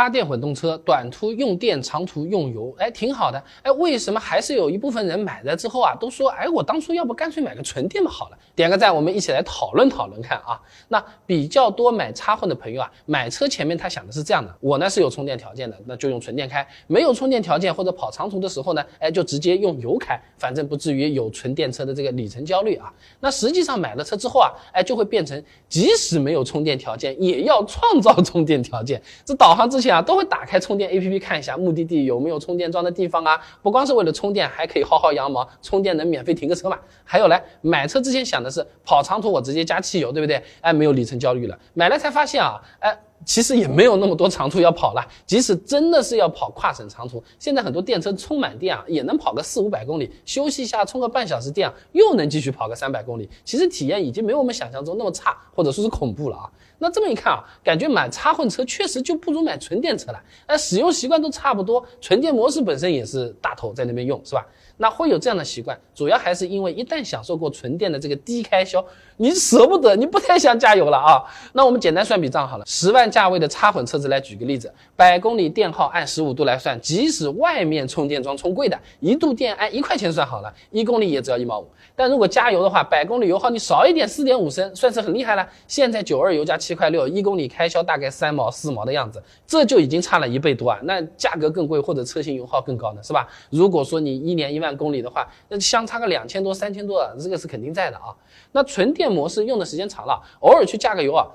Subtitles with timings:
[0.00, 3.42] 插电混动车短途用电，长途用油，哎，挺好的。
[3.60, 8.38] 哎，为什么还是有一部分人买了之后啊，都说，哎，我当初要不干脆买个纯电的好了。
[8.54, 10.58] 点个赞，我们一起来讨论讨论看啊。
[10.88, 22.90] 那比较多买插混的朋友啊，买车前面他想的是这样的，我呢是有充电条件的，那就用纯电开；没有充电条件或者跑长途的时候呢，哎，就直接用油开，反正不至于有纯电车的这个里程焦虑啊。
[23.20, 28.98] 那实际上买了车之后啊，哎，就会变成即使没有充电条件，也要创造充电条件。
[29.26, 29.89] 这导航之前。
[29.90, 36.78] 啊，都会打开充电 APP 看一下目的地有没有充电桩的地方啊，不光是为了充电，还可以薅薅羊毛，充电能免费停个车嘛。
[37.04, 40.42] 还有嘞买车之前想的是跑长途我直接加汽油，对不对？
[40.60, 41.58] 哎，没有里程焦虑了。
[41.74, 42.96] 买了才发现啊，哎。
[43.24, 53.28] 其实也没有那么多长途要跑了，即使真的是要跑跨省长途，现在很多电车充满电啊，也能跑个四五百公里，休息一下充个半小时电啊，又能继续跑个三百公里。
[53.44, 56.50] 其实体验已经没有我们想象中那么差，或者说是恐怖了啊。
[56.82, 60.22] 那这么一看啊，感觉买插混车确实就不如买纯电车了。
[60.48, 64.46] 那使用习惯都差不多，纯电模式本身也是大头在那边用，是吧？
[64.78, 68.82] 那会有这样的习惯，主要还是因为一旦享受过纯电的这个低开销，
[69.18, 71.22] 你舍不得，你不太想加油了啊。
[71.52, 81.68] 那我们简单算笔账好了，十万价位的插混车子来举个例子，百公里电耗按十五度来算，即使外面充电桩充贵的，一度电按一块钱算好了，一公里也只要一毛五。
[81.94, 85.46] 但如果加油的话，百公里油耗你少一点四点五升，算是很厉害了。
[85.68, 90.78] 现在九二油加七块六，一公里开销大概三毛四毛的样子，这就已经差了一倍多啊。
[90.84, 93.28] 那价格更贵或者车型油耗更高呢，是吧？
[93.50, 94.70] 如果说你一年一万。
[94.80, 98.14] 公里的话，那相差个两千多、三千多，这个是肯定在的啊。
[98.52, 101.26] 那纯电模式用的时间长了，偶尔去加个油啊。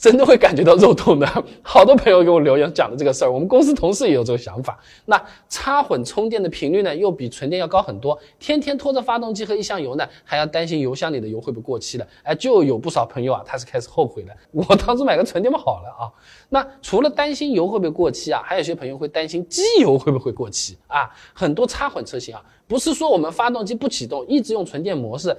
[0.00, 1.26] 真的会感觉到肉痛的，
[1.60, 4.78] 好多朋友给我留言讲的这个事儿，我们公司同事也有这个想法。
[5.06, 12.06] 那插混充电的频率呢，又比纯电要高很多，天天拖着发动机和一箱油呢，还要担心油箱里的油会不会过期了。
[12.22, 16.06] 哎，就有不少朋友啊，他是开始后悔了，我当初买个纯电不好了啊。
[16.48, 21.10] 那除了担心油会不会过期啊，还有些朋友会担心机油会不会过期啊。
[21.34, 25.36] 很多插混车型啊，不是说我们发动机不启动，一直用纯电模式。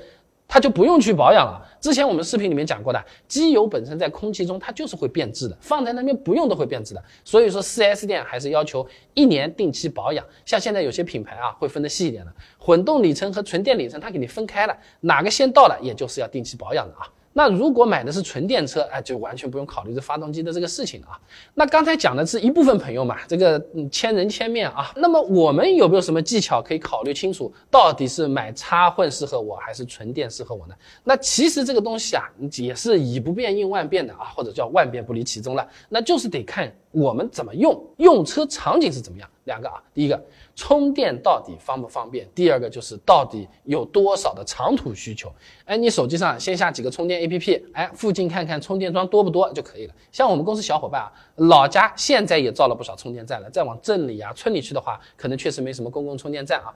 [0.49, 1.63] 它就不用去保养了。
[1.79, 7.03] 之前我们视频里面讲过的，机油本身在空气中它就是会变质的，放在那边不用都会变质的。
[7.23, 10.25] 所以说，4S 店还是要求一年定期保养。
[10.43, 17.07] 像现在有些品牌啊，会分得细一点的，混动里程和纯电里程它给你分开了，哪个先到了，也就是要定期保养的啊。
[17.39, 21.17] 那如果买的是纯电车，哎，就完全不用考虑这发动机的这个事情了啊。
[21.53, 24.91] 那刚才讲的是一部分朋友嘛，这个千人千面啊。
[24.97, 30.75] 那么我们有没有什么技巧可以考虑清楚，到底是买插混适合我，还是纯电适合我呢？
[31.01, 32.25] 那其实这个东西啊，
[32.57, 35.65] 也是以不变应万变的啊，或者叫万变不离其宗了。
[35.87, 36.69] 那就是得看。
[36.91, 37.79] 我们怎么用？
[37.97, 39.29] 用车场景是怎么样？
[39.49, 40.17] 两个啊，第一个
[40.55, 42.25] 充电到底方不方便？
[42.35, 45.29] 第二个就是到底有多少的长途需求？
[45.65, 49.93] 哎，你手机上先下几个充电 APP，哎，附近看看充电桩多不多就可以了。
[50.11, 56.71] 像我们公司小伙伴啊，老家现在也造了不少充电站了，再往镇里啊、村里去的话，可能确实没什么公共充电站啊。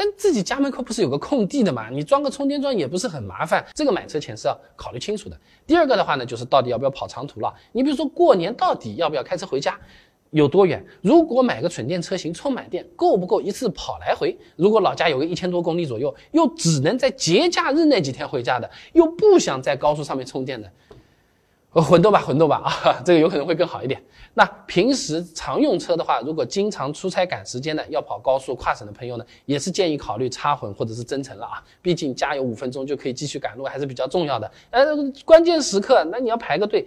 [0.00, 1.90] 但自己家门口不是有个空地的嘛？
[1.90, 3.66] 你装个充电桩也不是很麻烦。
[3.74, 5.36] 这个买车前是要考虑清楚的。
[5.66, 7.52] 第二个的话呢，就是到底要不要跑长途了？
[7.72, 9.76] 你比如说过年到底要不要开车回家，
[10.30, 10.84] 有多远？
[11.00, 14.36] 如果买个纯电车型，充满电够不够一次跑来回？
[14.56, 20.70] 如果老家有个一千多公里左右，又只能在节假日那几天回家的，又不想在高速上面充电的。
[21.70, 24.02] 混动吧，混动吧啊， 这个有可能会更好一点。
[24.34, 31.62] 那平时常用车的话，如果经常出差赶时间的，要跑高速跨省的朋友呢，也是建议考虑插混或者是增程了啊。
[31.82, 34.50] 毕竟加油五分钟就可以继续赶路，还是比较重要的。
[34.70, 34.86] 呃，
[35.24, 36.86] 关键时刻那你要排个队。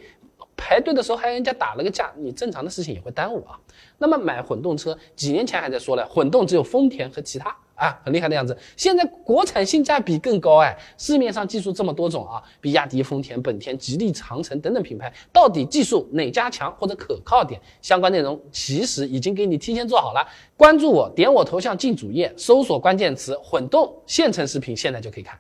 [0.64, 3.60] 排队的时候还人家打了个架，你正常的事情也会耽误啊。
[3.98, 8.56] 那么买混动车，几年前还在说了，混动只有丰田和其他啊，很厉害的样子。
[8.78, 17.60] 现在国产性价比更高哎，市面上技术这么多种啊，比亚迪、丰田、本田、吉利、长城等等品牌，到底技术哪家强或者可靠点？
[17.82, 20.24] 相关内容其实已经给你提前做好了。
[20.56, 25.36] 关注我，点我头像进主页，搜索关键词混动，现成视频现在就可以看。